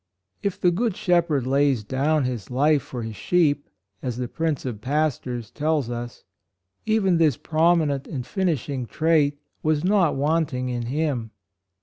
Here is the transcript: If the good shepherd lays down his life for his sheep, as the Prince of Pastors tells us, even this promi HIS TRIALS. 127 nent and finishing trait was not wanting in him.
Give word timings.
If 0.41 0.59
the 0.59 0.71
good 0.71 0.97
shepherd 0.97 1.45
lays 1.45 1.83
down 1.83 2.23
his 2.23 2.49
life 2.49 2.81
for 2.81 3.03
his 3.03 3.15
sheep, 3.15 3.69
as 4.01 4.17
the 4.17 4.27
Prince 4.27 4.65
of 4.65 4.81
Pastors 4.81 5.51
tells 5.51 5.91
us, 5.91 6.23
even 6.87 7.17
this 7.17 7.37
promi 7.37 7.91
HIS 7.91 8.01
TRIALS. 8.01 8.07
127 8.07 8.13
nent 8.15 8.15
and 8.15 8.25
finishing 8.25 8.85
trait 8.87 9.37
was 9.61 9.83
not 9.83 10.15
wanting 10.15 10.69
in 10.69 10.87
him. 10.87 11.29